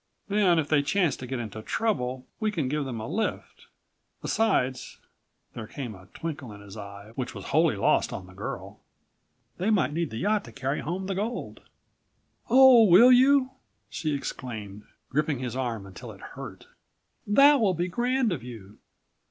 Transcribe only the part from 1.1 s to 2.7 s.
to get into trouble, we can